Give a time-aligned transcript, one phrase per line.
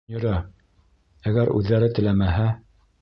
[0.11, 0.31] Мөнирә,
[1.33, 2.49] әгәр үҙҙәре теләмәһә...